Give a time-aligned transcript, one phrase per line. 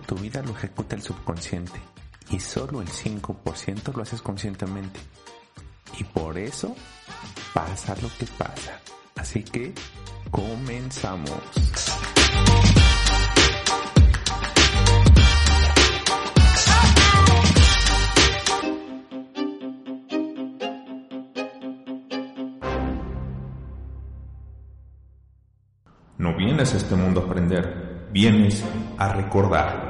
[0.00, 1.80] tu vida lo ejecuta el subconsciente
[2.30, 5.00] y solo el 5% lo haces conscientemente.
[5.98, 6.74] Y por eso
[7.52, 8.80] pasa lo que pasa.
[9.16, 9.74] Así que
[10.30, 11.30] comenzamos.
[26.18, 28.62] No vienes a este mundo a aprender, vienes
[28.98, 29.89] a recordar.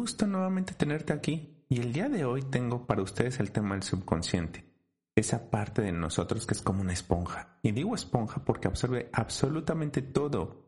[0.00, 1.62] Gusto nuevamente tenerte aquí.
[1.68, 4.64] Y el día de hoy tengo para ustedes el tema del subconsciente.
[5.14, 7.58] Esa parte de nosotros que es como una esponja.
[7.62, 10.64] Y digo esponja porque absorbe absolutamente todo.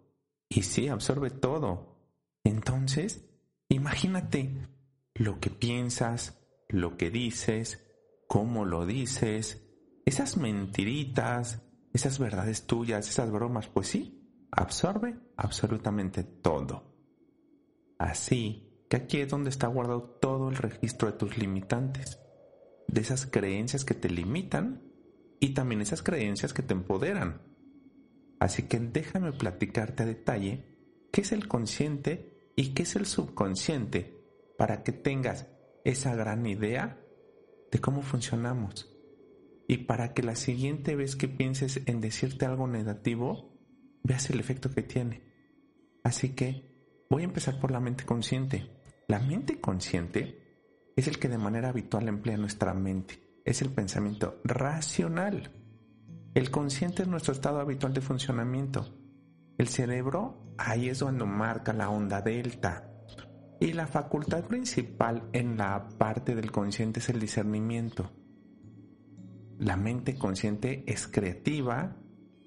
[0.50, 1.96] Y sí, absorbe todo.
[2.44, 3.24] Entonces,
[3.70, 4.68] imagínate
[5.14, 6.38] lo que piensas,
[6.68, 7.82] lo que dices,
[8.28, 9.66] cómo lo dices,
[10.04, 11.62] esas mentiritas,
[11.94, 16.84] esas verdades tuyas, esas bromas, pues sí, absorbe absolutamente todo.
[17.98, 22.20] Así que aquí es donde está guardado todo el registro de tus limitantes,
[22.88, 24.82] de esas creencias que te limitan
[25.40, 27.40] y también esas creencias que te empoderan.
[28.38, 30.76] Así que déjame platicarte a detalle
[31.10, 34.22] qué es el consciente y qué es el subconsciente
[34.58, 35.46] para que tengas
[35.86, 37.00] esa gran idea
[37.70, 38.94] de cómo funcionamos.
[39.68, 43.58] Y para que la siguiente vez que pienses en decirte algo negativo,
[44.02, 45.22] veas el efecto que tiene.
[46.04, 48.81] Así que voy a empezar por la mente consciente.
[49.12, 50.38] La mente consciente
[50.96, 53.42] es el que de manera habitual emplea nuestra mente.
[53.44, 55.50] Es el pensamiento racional.
[56.32, 58.88] El consciente es nuestro estado habitual de funcionamiento.
[59.58, 62.90] El cerebro ahí es donde marca la onda delta.
[63.60, 68.10] Y la facultad principal en la parte del consciente es el discernimiento.
[69.58, 71.98] La mente consciente es creativa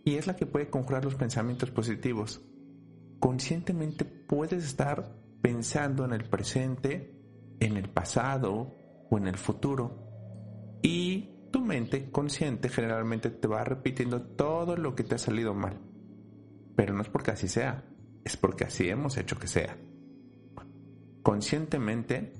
[0.03, 2.41] y es la que puede conjurar los pensamientos positivos.
[3.19, 7.13] Conscientemente puedes estar pensando en el presente,
[7.59, 8.73] en el pasado
[9.11, 10.79] o en el futuro.
[10.81, 15.79] Y tu mente consciente generalmente te va repitiendo todo lo que te ha salido mal.
[16.75, 17.83] Pero no es porque así sea,
[18.23, 19.77] es porque así hemos hecho que sea.
[21.21, 22.33] Conscientemente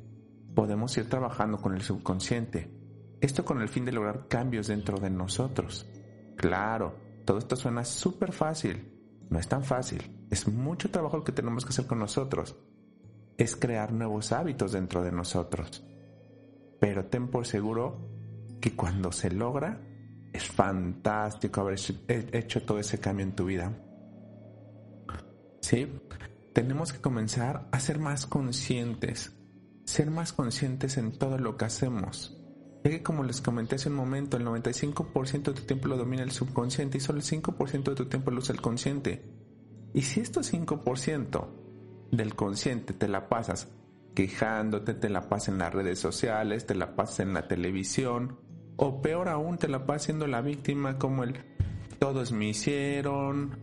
[0.56, 2.72] podemos ir trabajando con el subconsciente,
[3.22, 5.88] esto con el fin de lograr cambios dentro de nosotros.
[6.38, 8.92] Claro, todo esto suena súper fácil,
[9.30, 12.56] no es tan fácil, es mucho trabajo lo que tenemos que hacer con nosotros,
[13.38, 15.84] es crear nuevos hábitos dentro de nosotros.
[16.80, 17.98] Pero ten por seguro
[18.62, 19.82] que cuando se logra,
[20.34, 23.72] es fantástico haber hecho todo ese cambio en tu vida.
[25.62, 25.88] Sí,
[26.54, 29.34] tenemos que comenzar a ser más conscientes,
[29.86, 32.42] ser más conscientes en todo lo que hacemos.
[32.84, 36.24] Ya que como les comenté hace un momento, el 95% de tu tiempo lo domina
[36.24, 39.24] el subconsciente y solo el 5% de tu tiempo lo usa el consciente.
[39.94, 41.65] Y si estos 5%
[42.12, 43.68] del consciente te la pasas
[44.16, 48.40] quejándote, te la pasas en las redes sociales, te la pasas en la televisión,
[48.78, 51.36] o peor aún, te la pasas siendo la víctima como el
[52.00, 53.58] todos me hicieron,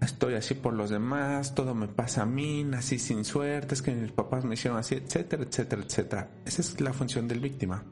[0.00, 3.94] estoy así por los demás, todo me pasa a mí, nací sin suerte, es que
[3.94, 6.30] mis papás me hicieron así, etcétera, etcétera, etcétera.
[6.44, 7.84] Esa es la función del víctima.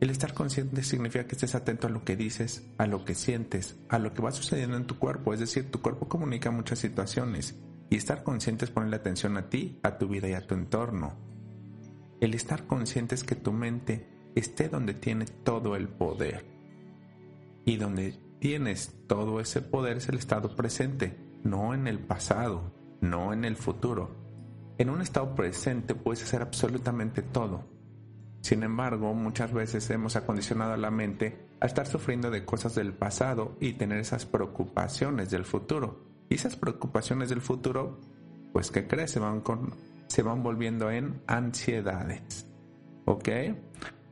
[0.00, 3.76] El estar consciente significa que estés atento a lo que dices, a lo que sientes,
[3.88, 7.56] a lo que va sucediendo en tu cuerpo, es decir, tu cuerpo comunica muchas situaciones
[7.92, 11.12] y estar consciente es ponerle atención a ti, a tu vida y a tu entorno.
[12.22, 16.42] El estar consciente es que tu mente esté donde tiene todo el poder.
[17.66, 22.72] Y donde tienes todo ese poder es el estado presente, no en el pasado,
[23.02, 24.16] no en el futuro.
[24.78, 27.68] En un estado presente puedes hacer absolutamente todo.
[28.40, 32.94] Sin embargo, muchas veces hemos acondicionado a la mente a estar sufriendo de cosas del
[32.94, 36.10] pasado y tener esas preocupaciones del futuro.
[36.32, 38.00] Y esas preocupaciones del futuro,
[38.52, 39.74] pues que crees, se van, con,
[40.06, 42.46] se van volviendo en ansiedades.
[43.04, 43.28] ¿Ok?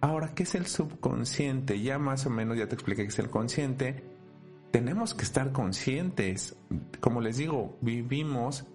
[0.03, 1.81] Ahora, ¿qué es el subconsciente?
[1.81, 4.05] Ya más o menos ya te expliqué qué es el consciente
[4.71, 6.57] tenemos que estar conscientes.
[7.01, 8.67] Como les digo, vivimos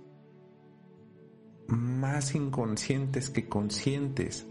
[1.68, 4.48] más inconscientes que conscientes.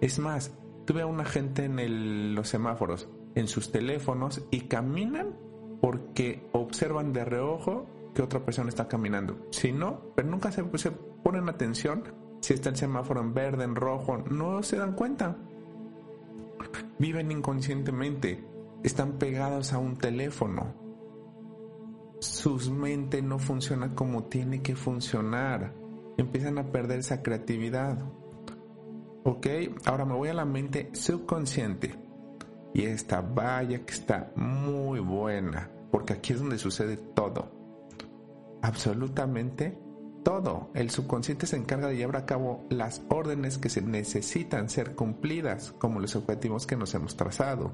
[0.00, 0.52] Es más,
[0.84, 5.34] tuve a una gente en los semáforos, en sus teléfonos y caminan
[5.80, 7.86] porque observan de reojo
[8.16, 9.46] que otra persona está caminando.
[9.50, 12.02] Si no, pero nunca se, ponen atención
[12.40, 15.36] si está el semáforo en verde, en rojo, no se dan cuenta.
[16.98, 18.42] Viven inconscientemente,
[18.82, 20.72] están pegados a un teléfono.
[22.20, 25.74] Su mente no funciona como tiene que funcionar.
[26.16, 27.98] Empiezan a perder esa creatividad.
[29.24, 29.46] Ok,
[29.84, 31.94] ahora me voy a la mente subconsciente.
[32.72, 37.55] Y esta vaya que está muy buena, porque aquí es donde sucede todo.
[38.66, 39.78] Absolutamente
[40.24, 40.70] todo.
[40.74, 45.70] El subconsciente se encarga de llevar a cabo las órdenes que se necesitan ser cumplidas,
[45.78, 47.70] como los objetivos que nos hemos trazado.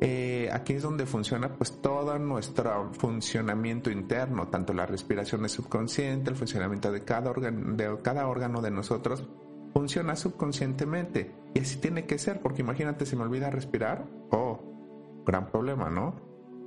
[0.00, 6.30] Eh, aquí es donde funciona pues todo nuestro funcionamiento interno, tanto la respiración es subconsciente,
[6.30, 9.28] el funcionamiento de cada, órgano, de cada órgano de nosotros
[9.74, 11.30] funciona subconscientemente.
[11.52, 16.14] Y así tiene que ser, porque imagínate, si me olvida respirar, oh, gran problema, ¿no?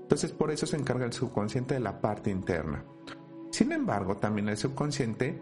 [0.03, 2.85] Entonces por eso se encarga el subconsciente de la parte interna.
[3.53, 5.39] Sin embargo, también el subconsciente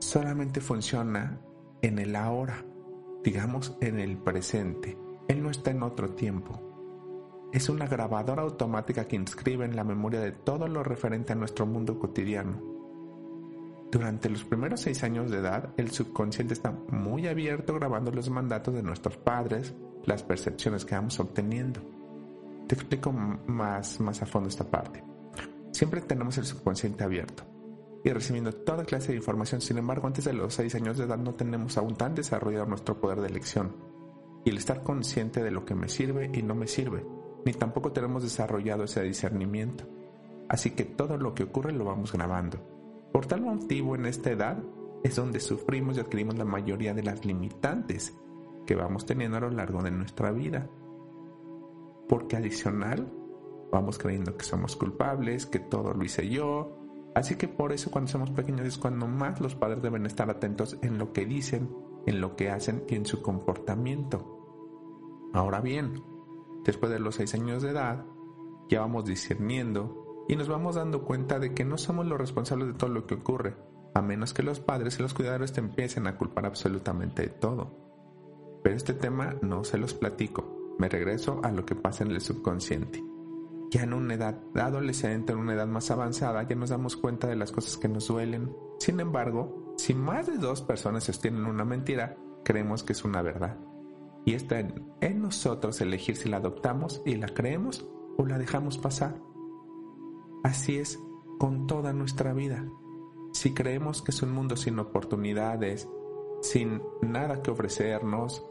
[0.00, 1.40] solamente funciona
[1.80, 2.64] en el ahora,
[3.22, 4.98] digamos en el presente.
[5.28, 6.60] Él no está en otro tiempo.
[7.52, 11.64] Es una grabadora automática que inscribe en la memoria de todo lo referente a nuestro
[11.64, 12.60] mundo cotidiano.
[13.92, 18.74] Durante los primeros seis años de edad, el subconsciente está muy abierto grabando los mandatos
[18.74, 19.76] de nuestros padres,
[20.06, 21.80] las percepciones que vamos obteniendo.
[22.66, 25.15] Te explico más, más a fondo esta parte.
[25.76, 27.42] Siempre tenemos el subconsciente abierto
[28.02, 29.60] y recibiendo toda clase de información.
[29.60, 32.98] Sin embargo, antes de los 6 años de edad no tenemos aún tan desarrollado nuestro
[32.98, 33.76] poder de elección
[34.46, 37.04] y el estar consciente de lo que me sirve y no me sirve,
[37.44, 39.84] ni tampoco tenemos desarrollado ese discernimiento.
[40.48, 42.56] Así que todo lo que ocurre lo vamos grabando.
[43.12, 44.56] Por tal motivo, en esta edad
[45.04, 48.16] es donde sufrimos y adquirimos la mayoría de las limitantes
[48.64, 50.70] que vamos teniendo a lo largo de nuestra vida.
[52.08, 53.12] Porque adicional,
[53.72, 56.78] Vamos creyendo que somos culpables, que todo lo hice yo.
[57.14, 60.78] Así que por eso cuando somos pequeños es cuando más los padres deben estar atentos
[60.82, 61.74] en lo que dicen,
[62.06, 65.30] en lo que hacen y en su comportamiento.
[65.32, 66.02] Ahora bien,
[66.64, 68.04] después de los seis años de edad,
[68.68, 72.74] ya vamos discerniendo y nos vamos dando cuenta de que no somos los responsables de
[72.74, 73.56] todo lo que ocurre,
[73.94, 78.60] a menos que los padres y los cuidadores te empiecen a culpar absolutamente de todo.
[78.62, 82.20] Pero este tema no se los platico, me regreso a lo que pasa en el
[82.20, 83.05] subconsciente
[83.70, 87.36] ya en una edad adolescente, en una edad más avanzada, ya nos damos cuenta de
[87.36, 88.54] las cosas que nos duelen.
[88.78, 93.58] Sin embargo, si más de dos personas sostienen una mentira, creemos que es una verdad.
[94.24, 97.86] Y está en, en nosotros elegir si la adoptamos y la creemos
[98.16, 99.20] o la dejamos pasar.
[100.42, 100.98] Así es
[101.38, 102.66] con toda nuestra vida.
[103.32, 105.88] Si creemos que es un mundo sin oportunidades,
[106.40, 108.44] sin nada que ofrecernos,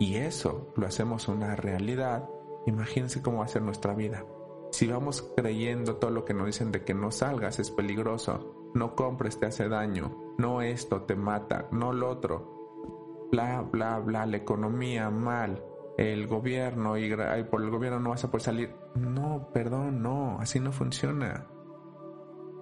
[0.00, 2.28] y eso lo hacemos una realidad,
[2.66, 4.24] Imagínense cómo va a ser nuestra vida.
[4.70, 8.94] Si vamos creyendo todo lo que nos dicen de que no salgas es peligroso, no
[8.94, 14.36] compres te hace daño, no esto te mata, no lo otro, bla, bla, bla, la
[14.36, 15.64] economía mal,
[15.96, 17.12] el gobierno y,
[17.50, 18.74] por el gobierno no vas a poder salir.
[18.94, 21.46] No, perdón, no, así no funciona.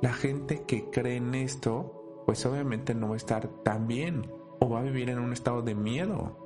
[0.00, 4.70] La gente que cree en esto, pues obviamente no va a estar tan bien o
[4.70, 6.38] va a vivir en un estado de miedo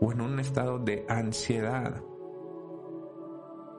[0.00, 2.02] o en un estado de ansiedad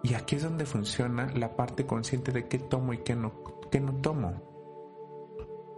[0.07, 3.33] y aquí es donde funciona la parte consciente de qué tomo y qué no,
[3.69, 4.41] qué no tomo.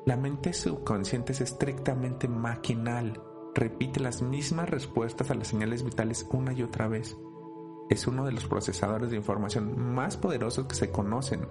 [0.05, 3.23] La mente subconsciente es estrictamente maquinal,
[3.55, 7.17] repite las mismas respuestas a las señales vitales una y otra vez.
[7.89, 11.47] Es uno de los procesadores de información más poderosos que se conocen.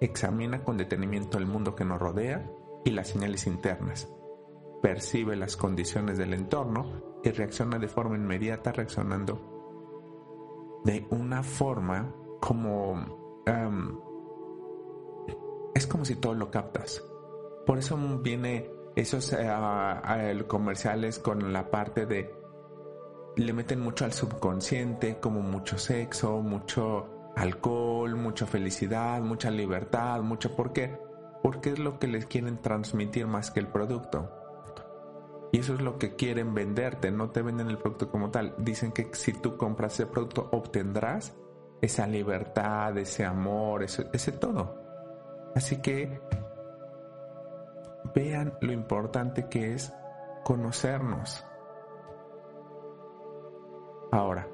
[0.00, 2.50] Examina con detenimiento el mundo que nos rodea
[2.86, 4.08] y las señales internas.
[4.80, 9.57] Percibe las condiciones del entorno y reacciona de forma inmediata reaccionando
[10.88, 13.42] de una forma como...
[15.74, 17.04] es como si todo lo captas.
[17.66, 22.34] Por eso viene esos uh, comerciales con la parte de...
[23.36, 30.56] Le meten mucho al subconsciente, como mucho sexo, mucho alcohol, mucha felicidad, mucha libertad, mucho...
[30.56, 30.98] ¿Por qué?
[31.42, 34.30] Porque es lo que les quieren transmitir más que el producto.
[35.50, 38.54] Y eso es lo que quieren venderte, no te venden el producto como tal.
[38.58, 41.34] Dicen que si tú compras ese producto obtendrás
[41.80, 44.74] esa libertad, ese amor, ese, todo.
[45.54, 46.20] Así que
[48.14, 49.92] vean lo importante que es
[50.44, 51.44] conocernos.
[54.10, 54.48] Ahora,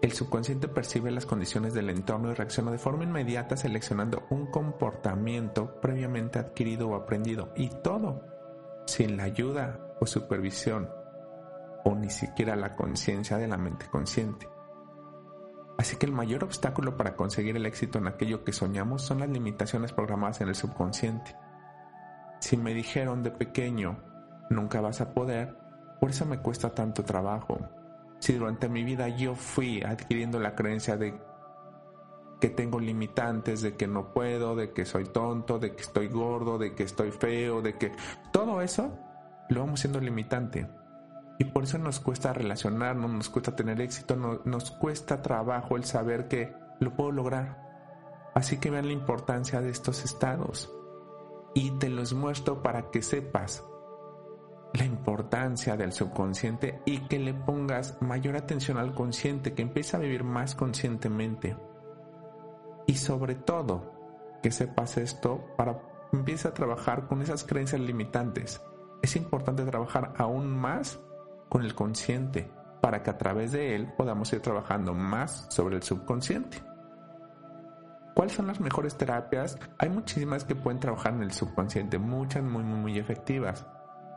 [0.00, 5.80] el subconsciente percibe las condiciones del entorno y reacciona de forma inmediata seleccionando un comportamiento
[5.80, 7.52] previamente adquirido o aprendido.
[7.56, 8.22] Y todo
[8.86, 10.88] sin la ayuda o supervisión
[11.84, 14.48] o ni siquiera la conciencia de la mente consciente.
[15.78, 19.28] Así que el mayor obstáculo para conseguir el éxito en aquello que soñamos son las
[19.28, 21.36] limitaciones programadas en el subconsciente.
[22.40, 24.02] Si me dijeron de pequeño,
[24.50, 25.56] nunca vas a poder,
[26.00, 27.58] por eso me cuesta tanto trabajo.
[28.18, 31.20] Si durante mi vida yo fui adquiriendo la creencia de
[32.40, 36.58] que tengo limitantes, de que no puedo, de que soy tonto, de que estoy gordo,
[36.58, 37.92] de que estoy feo, de que
[38.32, 38.96] todo eso
[39.48, 40.68] lo vamos siendo limitante.
[41.38, 46.26] Y por eso nos cuesta relacionarnos, nos cuesta tener éxito, nos cuesta trabajo el saber
[46.26, 47.68] que lo puedo lograr.
[48.34, 50.72] Así que vean la importancia de estos estados.
[51.54, 53.64] Y te los muestro para que sepas
[54.74, 60.00] la importancia del subconsciente y que le pongas mayor atención al consciente, que empiece a
[60.00, 61.56] vivir más conscientemente.
[62.86, 63.92] Y sobre todo,
[64.42, 65.80] que sepas esto para
[66.12, 68.62] empiece a trabajar con esas creencias limitantes.
[69.02, 70.98] Es importante trabajar aún más
[71.48, 72.50] con el consciente
[72.80, 76.58] para que a través de él podamos ir trabajando más sobre el subconsciente.
[78.14, 79.58] ¿Cuáles son las mejores terapias?
[79.78, 83.64] Hay muchísimas que pueden trabajar en el subconsciente, muchas muy, muy, muy efectivas.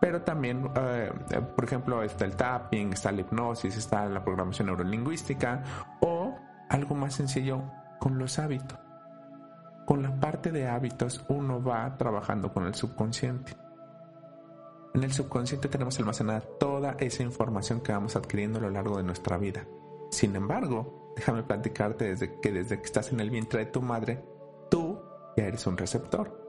[0.02, 1.12] Pero también, eh,
[1.56, 5.62] por ejemplo, está el tapping, está la hipnosis, está la programación neurolingüística
[6.00, 6.36] o
[6.70, 7.62] algo más sencillo
[8.00, 8.80] con los hábitos.
[9.86, 13.56] Con la parte de hábitos uno va trabajando con el subconsciente.
[14.94, 19.04] En el subconsciente tenemos almacenada toda esa información que vamos adquiriendo a lo largo de
[19.04, 19.66] nuestra vida.
[20.10, 24.26] Sin embargo, déjame platicarte desde que desde que estás en el vientre de tu madre,
[24.70, 25.00] tú
[25.38, 26.40] ya eres un receptor.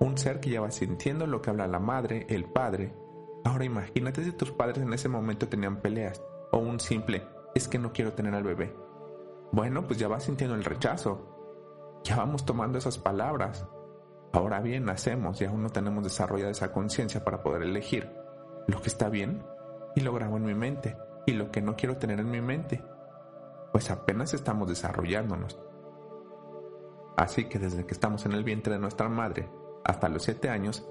[0.00, 2.92] Un ser que ya va sintiendo lo que habla la madre, el padre.
[3.44, 7.22] Ahora imagínate si tus padres en ese momento tenían peleas o un simple
[7.54, 8.74] es que no quiero tener al bebé.
[9.52, 12.00] Bueno, pues ya vas sintiendo el rechazo.
[12.04, 13.66] Ya vamos tomando esas palabras,
[14.32, 18.10] Ahora bien, nacemos y aún no tenemos desarrollada esa conciencia para poder elegir
[18.68, 19.42] lo que está bien
[19.96, 20.96] y lo grabo en mi mente
[21.26, 22.82] y lo que no quiero tener en mi mente,
[23.72, 25.58] pues apenas estamos desarrollándonos.
[27.16, 29.50] Así que desde que estamos en el vientre de nuestra madre
[29.84, 30.88] hasta los siete años,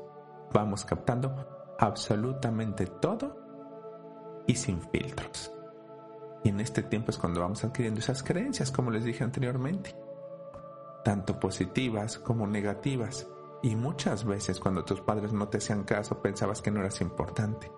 [0.53, 3.37] vamos captando absolutamente todo
[4.47, 5.51] y sin filtros.
[6.43, 9.95] Y en este tiempo es cuando vamos adquiriendo esas creencias, como les dije anteriormente
[11.09, 13.27] tanto positivas como negativas.
[13.63, 17.71] Y muchas veces cuando tus padres no te hacían caso pensabas que no eras importante,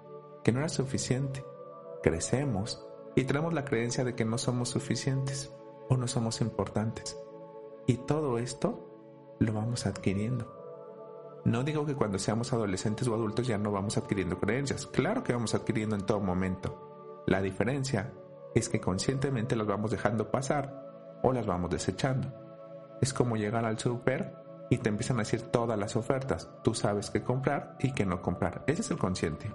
[0.44, 1.46] que no eras suficiente.
[2.04, 2.86] Crecemos
[3.16, 5.56] y tenemos la creencia de que no somos suficientes
[5.88, 7.18] o no somos importantes.
[7.88, 10.54] Y todo esto lo vamos adquiriendo.
[11.46, 14.88] No digo que cuando seamos adolescentes o adultos ya no vamos adquiriendo creencias.
[14.88, 17.24] Claro que vamos adquiriendo en todo momento.
[17.28, 18.12] La diferencia
[18.54, 22.51] es que conscientemente las vamos dejando pasar o las vamos desechando.
[23.02, 24.36] Es como llegar al super
[24.70, 26.50] y te empiezan a decir todas las ofertas.
[26.64, 28.64] Tú sabes qué comprar y qué no comprar.
[28.68, 29.52] Ese es el consciente.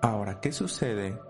[0.00, 1.20] Ahora, ¿qué sucede?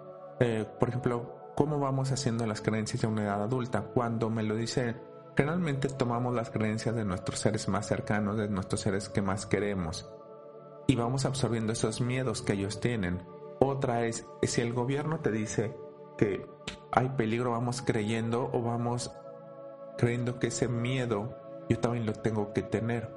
[0.40, 3.82] Eh, por ejemplo, ¿cómo vamos haciendo las creencias de una edad adulta?
[3.82, 4.94] Cuando me lo dice,
[5.36, 10.08] generalmente tomamos las creencias de nuestros seres más cercanos, de nuestros seres que más queremos,
[10.86, 13.26] y vamos absorbiendo esos miedos que ellos tienen.
[13.58, 15.74] Otra es, si el gobierno te dice
[16.18, 16.46] que
[16.92, 19.10] hay peligro, vamos creyendo o vamos
[19.96, 21.34] creyendo que ese miedo
[21.70, 23.10] yo también lo tengo que tener.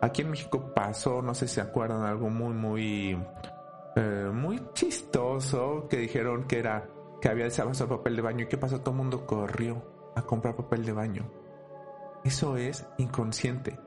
[0.00, 3.18] Aquí en México pasó, no sé si se acuerdan, algo muy, muy,
[3.96, 6.88] eh, muy chistoso que dijeron que era
[7.20, 9.82] que había desabasto de papel de baño y qué pasó, todo el mundo corrió
[10.14, 11.30] a comprar papel de baño.
[12.22, 13.78] Eso es inconsciente.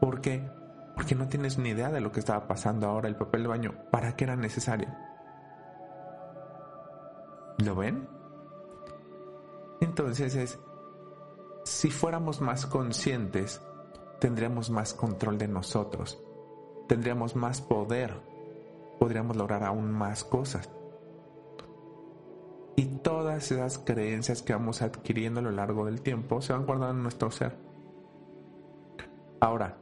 [0.00, 0.46] ¿Por qué?
[0.94, 3.74] Porque no tienes ni idea de lo que estaba pasando ahora el papel de baño.
[3.90, 4.88] ¿Para qué era necesario?
[7.64, 8.06] ¿Lo ven?
[9.80, 10.58] Entonces es,
[11.64, 13.62] si fuéramos más conscientes,
[14.20, 16.22] tendríamos más control de nosotros,
[16.88, 18.20] tendríamos más poder,
[18.98, 20.70] podríamos lograr aún más cosas.
[22.76, 26.96] Y todas esas creencias que vamos adquiriendo a lo largo del tiempo se van guardando
[26.96, 27.56] en nuestro ser.
[29.40, 29.78] Ahora,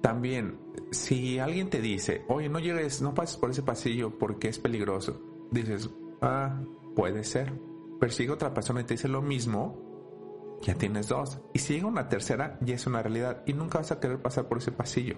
[0.00, 0.58] también,
[0.92, 5.20] si alguien te dice, oye, no llegues, no pases por ese pasillo porque es peligroso,
[5.50, 5.90] dices,
[6.20, 6.60] ah,
[6.94, 7.52] puede ser
[7.98, 11.40] pero si otra persona y te dice lo mismo, ya tienes dos.
[11.52, 14.48] Y si llega una tercera, ya es una realidad y nunca vas a querer pasar
[14.48, 15.16] por ese pasillo.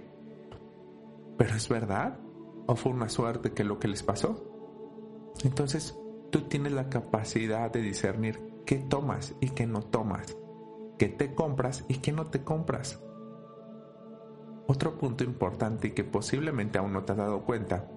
[1.37, 2.19] ¿Pero es verdad?
[2.67, 4.47] ¿O fue una suerte que lo que les pasó?
[5.45, 5.99] Entonces,
[6.31, 10.37] tú tienes la capacidad de discernir qué tomas y qué no tomas,
[10.99, 13.03] qué te compras y qué no te compras.
[14.67, 17.91] Otro punto importante y que posiblemente aún no te has dado cuenta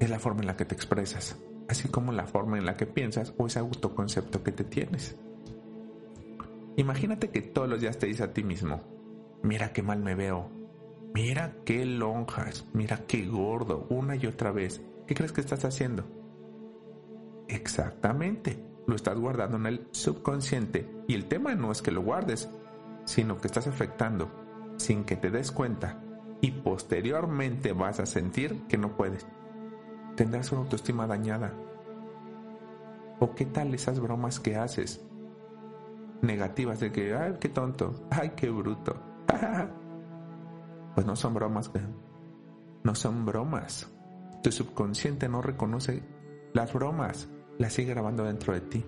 [0.00, 1.36] es la forma en la que te expresas
[1.68, 5.16] así como la forma en la que piensas o ese autoconcepto que te tienes.
[6.76, 8.82] Imagínate que todos los días te dices a ti mismo,
[9.42, 10.50] mira qué mal me veo,
[11.14, 14.82] mira qué lonjas, mira qué gordo, una y otra vez.
[15.06, 16.04] ¿Qué crees que estás haciendo?
[17.48, 22.50] Exactamente, lo estás guardando en el subconsciente y el tema no es que lo guardes,
[23.04, 24.30] sino que estás afectando
[24.76, 26.02] sin que te des cuenta
[26.42, 29.26] y posteriormente vas a sentir que no puedes.
[30.16, 31.52] Tendrás una autoestima dañada.
[33.20, 35.04] ¿O qué tal esas bromas que haces?
[36.22, 38.96] Negativas de que, ay, qué tonto, ay, qué bruto.
[40.94, 41.70] pues no son bromas,
[42.82, 43.92] no son bromas.
[44.42, 46.02] Tu subconsciente no reconoce
[46.54, 48.84] las bromas, las sigue grabando dentro de ti.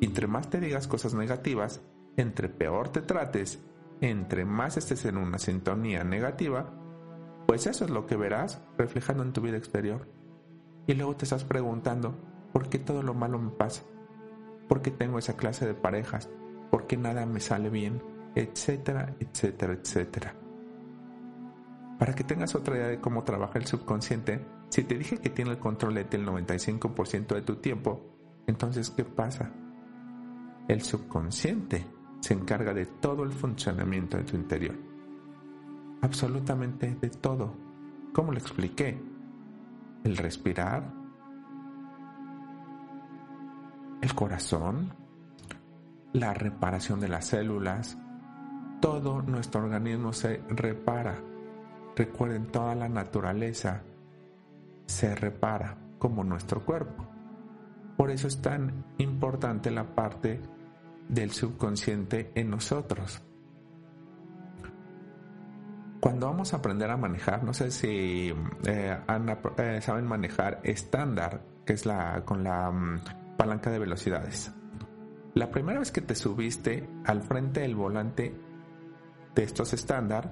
[0.00, 1.80] Y entre más te digas cosas negativas,
[2.16, 3.60] entre peor te trates,
[4.00, 6.72] entre más estés en una sintonía negativa,
[7.46, 10.06] pues eso es lo que verás reflejando en tu vida exterior.
[10.86, 12.14] Y luego te estás preguntando,
[12.52, 13.82] ¿por qué todo lo malo me pasa?
[14.68, 16.28] ¿Por qué tengo esa clase de parejas?
[16.70, 18.02] ¿Por qué nada me sale bien?
[18.34, 20.34] Etcétera, etcétera, etcétera.
[21.98, 25.52] Para que tengas otra idea de cómo trabaja el subconsciente, si te dije que tiene
[25.52, 28.04] el control de ti el 95% de tu tiempo,
[28.46, 29.52] entonces ¿qué pasa?
[30.66, 31.86] El subconsciente
[32.20, 34.74] se encarga de todo el funcionamiento de tu interior.
[36.00, 37.54] Absolutamente de todo.
[38.12, 39.00] ¿Cómo lo expliqué?
[40.04, 40.84] El respirar,
[44.00, 44.92] el corazón,
[46.12, 47.98] la reparación de las células,
[48.80, 51.16] todo nuestro organismo se repara
[51.96, 53.82] Recuerden, toda la naturaleza
[54.86, 57.06] se repara como nuestro cuerpo.
[57.96, 60.40] Por eso es tan importante la parte
[61.08, 63.22] del subconsciente en nosotros.
[66.04, 68.30] Cuando vamos a aprender a manejar, no sé si
[68.66, 68.98] eh,
[69.56, 74.52] eh, saben manejar estándar, que es la con la mm, palanca de velocidades.
[75.32, 78.38] La primera vez que te subiste al frente del volante
[79.34, 80.30] de estos estándar,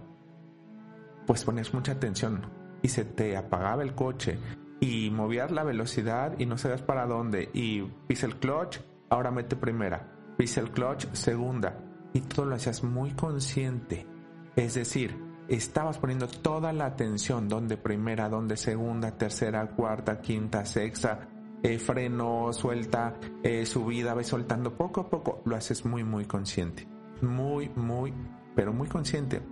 [1.27, 2.43] pues ponías mucha atención
[2.83, 4.39] y se te apagaba el coche
[4.79, 9.57] y movías la velocidad y no sabías para dónde y pisa el clutch, ahora mete
[9.57, 10.07] primera,
[10.37, 11.79] pisa el clutch, segunda
[12.13, 14.07] y todo lo hacías muy consciente.
[14.55, 21.29] Es decir, estabas poniendo toda la atención donde primera, donde segunda, tercera, cuarta, quinta, sexta,
[21.63, 26.89] eh, freno, suelta, eh, subida, ves soltando poco a poco, lo haces muy, muy consciente.
[27.21, 28.13] Muy, muy,
[28.55, 29.43] pero muy consciente.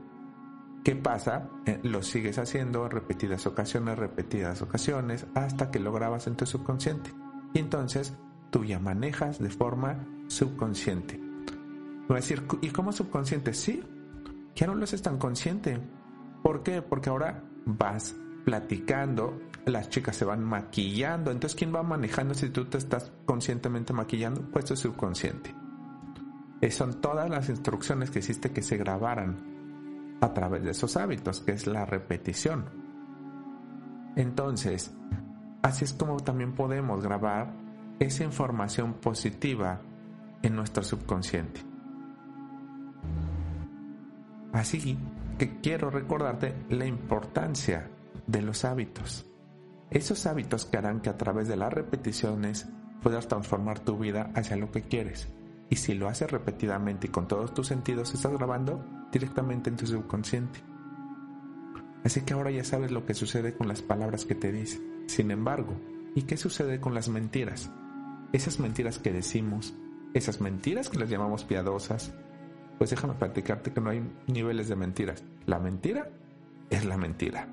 [0.83, 1.51] ¿Qué pasa?
[1.67, 7.13] Eh, lo sigues haciendo repetidas ocasiones, repetidas ocasiones, hasta que lo grabas en tu subconsciente.
[7.53, 8.17] Y entonces
[8.51, 11.21] tú ya manejas de forma subconsciente.
[12.09, 13.53] Voy a decir, ¿y cómo subconsciente?
[13.53, 13.85] Sí,
[14.55, 15.81] ya no lo haces tan consciente.
[16.43, 16.83] ¿Por qué?
[16.83, 21.31] Porque ahora vas platicando, las chicas se van maquillando.
[21.31, 24.43] Entonces, ¿quién va manejando si tú te estás conscientemente maquillando?
[24.51, 25.55] Pues tu subconsciente.
[26.71, 31.53] son todas las instrucciones que hiciste que se grabaran a través de esos hábitos, que
[31.53, 32.67] es la repetición.
[34.17, 34.93] Entonces,
[35.63, 37.55] así es como también podemos grabar
[37.99, 39.81] esa información positiva
[40.43, 41.70] en nuestro subconsciente.
[44.53, 44.99] Así
[45.39, 47.89] que quiero recordarte la importancia
[48.27, 49.27] de los hábitos.
[49.91, 52.69] Esos hábitos que harán que a través de las repeticiones
[53.03, 55.29] puedas transformar tu vida hacia lo que quieres.
[55.69, 59.87] Y si lo haces repetidamente y con todos tus sentidos estás grabando, directamente en tu
[59.87, 60.61] subconsciente.
[62.05, 64.81] Así que ahora ya sabes lo que sucede con las palabras que te dice.
[65.07, 65.75] Sin embargo,
[66.15, 67.71] ¿y qué sucede con las mentiras?
[68.33, 69.75] Esas mentiras que decimos,
[70.15, 72.13] esas mentiras que las llamamos piadosas,
[72.81, 75.23] pues déjame platicarte que no hay niveles de mentiras.
[75.45, 76.09] La mentira
[76.71, 77.47] es la mentira.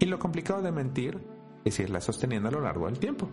[0.00, 1.24] Y lo complicado de mentir
[1.64, 3.30] es irla sosteniendo a lo largo del tiempo.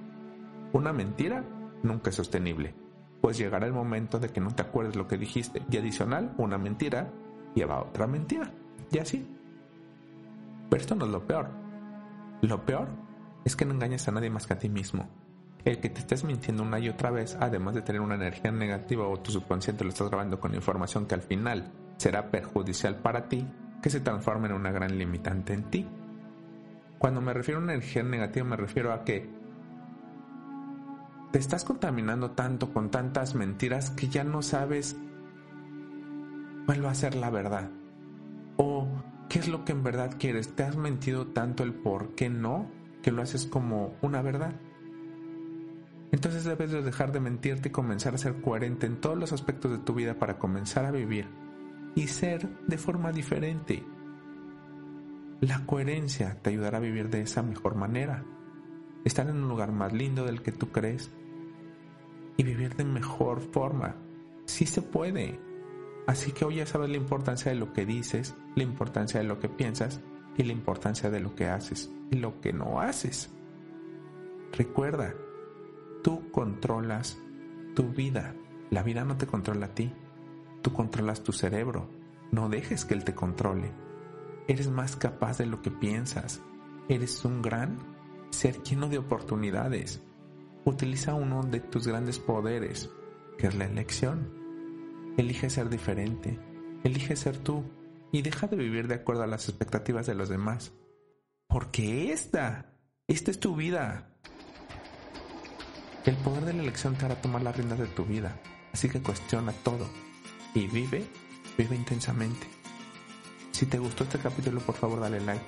[0.71, 1.43] Una mentira
[1.82, 2.75] nunca es sostenible,
[3.21, 5.63] pues llegará el momento de que no te acuerdes lo que dijiste.
[5.71, 7.12] Y adicional, una mentira
[7.56, 8.54] lleva otra mentira.
[8.91, 9.27] Y así.
[10.69, 11.49] Pero esto no es lo peor.
[12.43, 12.88] Lo peor
[13.45, 15.10] es que no engañes a nadie más que a ti mismo.
[15.63, 19.08] El que te estés mintiendo una y otra vez, además de tener una energía negativa
[19.08, 23.47] o tu subconsciente lo estás grabando con información que al final será perjudicial para ti,
[23.82, 25.88] que se transforme en una gran limitante en ti.
[26.97, 29.30] Cuando me refiero a una energía negativa me refiero a que
[31.32, 34.97] te estás contaminando tanto con tantas mentiras que ya no sabes
[36.65, 37.69] cuál va a ser la verdad.
[38.58, 38.88] O
[39.30, 40.56] qué es lo que en verdad quieres.
[40.56, 42.69] Te has mentido tanto el por qué no
[43.02, 44.56] que lo haces como una verdad.
[46.12, 49.71] Entonces debes de dejar de mentirte y comenzar a ser coherente en todos los aspectos
[49.71, 51.28] de tu vida para comenzar a vivir
[51.95, 53.84] y ser de forma diferente.
[55.39, 58.26] La coherencia te ayudará a vivir de esa mejor manera,
[59.06, 61.12] estar en un lugar más lindo del que tú crees
[62.38, 63.95] y vivir de mejor forma.
[64.45, 65.39] Sí se puede.
[66.08, 69.39] Así que hoy ya sabes la importancia de lo que dices, la importancia de lo
[69.39, 70.02] que piensas
[70.38, 73.32] y la importancia de lo que haces y lo que no haces.
[74.52, 75.15] Recuerda,
[76.04, 77.20] Tú controlas
[77.76, 78.36] tu vida.
[78.70, 79.94] La vida no te controla a ti.
[80.62, 81.90] Tú controlas tu cerebro.
[82.32, 83.72] No dejes que él te controle.
[84.48, 86.42] Eres más capaz de lo que piensas.
[86.90, 87.78] Eres un gran
[88.32, 90.02] ser lleno de oportunidades.
[90.66, 92.90] Utiliza uno de tus grandes poderes,
[93.38, 94.34] que es la elección.
[95.18, 96.40] Elige ser diferente.
[96.84, 97.64] Elige ser tú
[98.12, 100.74] y deja de vivir de acuerdo a las expectativas de los demás.
[101.48, 102.74] Porque esta,
[103.08, 104.11] esta es tu vida.
[106.06, 108.36] El poder de la elección te hará tomar las riendas de tu vida.
[108.74, 109.88] Así que cuestiona todo
[110.56, 111.06] y vive,
[111.58, 112.48] vive intensamente.
[113.52, 115.44] Si te gustó este capítulo, por favor dale like.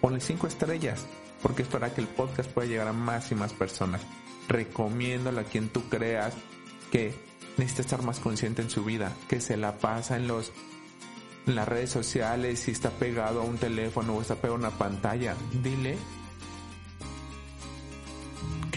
[0.00, 1.04] Ponle 5 estrellas,
[1.42, 4.02] porque esto hará que el podcast pueda llegar a más y más personas.
[4.46, 6.34] Recomiéndalo a quien tú creas
[6.92, 7.12] que
[7.56, 10.52] necesita estar más consciente en su vida, que se la pasa en los
[11.46, 14.70] en las redes sociales, si está pegado a un teléfono o está pegado a una
[14.70, 15.96] pantalla, dile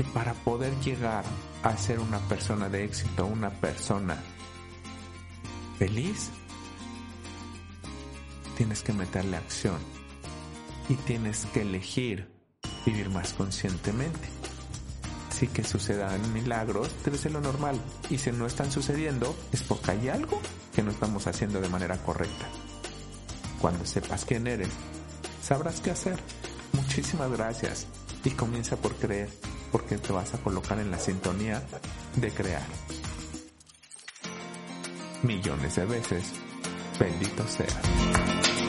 [0.04, 1.24] para poder llegar
[1.64, 4.18] a ser una persona de éxito, una persona
[5.78, 6.30] feliz,
[8.58, 9.78] tienes que meterle acción
[10.90, 12.32] y tienes que elegir
[12.86, 14.28] vivir más conscientemente.
[15.30, 17.80] Si que sucedan milagros, debe ser lo normal.
[18.10, 20.40] Y si no están sucediendo, es porque hay algo
[20.76, 22.48] que no estamos haciendo de manera correcta.
[23.60, 24.70] Cuando sepas quién eres,
[25.42, 26.20] sabrás qué hacer.
[26.74, 27.88] Muchísimas gracias
[28.24, 29.30] y comienza por creer,
[29.72, 31.62] porque te vas a colocar en la sintonía
[32.16, 32.66] de crear.
[35.24, 36.34] Millones de veces,
[37.00, 38.61] bendito seas.